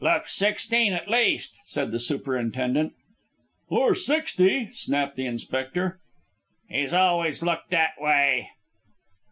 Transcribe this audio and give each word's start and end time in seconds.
"Looks 0.00 0.32
sixteen 0.34 0.92
at 0.92 1.06
least," 1.08 1.56
said 1.66 1.92
the 1.92 2.00
superintendent. 2.00 2.94
"Or 3.68 3.94
sixty," 3.94 4.70
snapped 4.72 5.14
the 5.14 5.26
inspector. 5.26 6.00
"He's 6.68 6.92
always 6.92 7.44
looked 7.44 7.70
that 7.70 8.00
way." 8.00 8.48